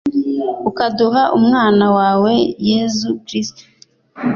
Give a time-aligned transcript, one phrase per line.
[0.69, 2.33] ukaduha umwana wawe
[2.69, 3.63] yezu kristu